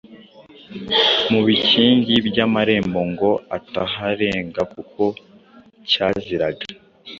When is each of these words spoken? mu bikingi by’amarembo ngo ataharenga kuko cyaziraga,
mu 1.31 1.39
bikingi 1.47 2.13
by’amarembo 2.27 2.99
ngo 3.11 3.31
ataharenga 3.57 4.61
kuko 4.73 5.03
cyaziraga, 5.89 6.65